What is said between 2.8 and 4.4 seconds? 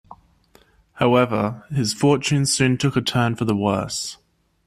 a turn for the worse.